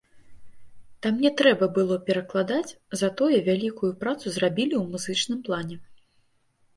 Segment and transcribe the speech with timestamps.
[1.05, 5.77] Там не трэба было перакладаць, затое вялікую працу зрабілі ў музычным плане.